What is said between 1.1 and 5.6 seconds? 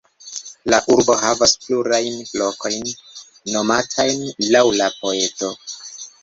havas plurajn lokojn nomatajn laŭ la poeto.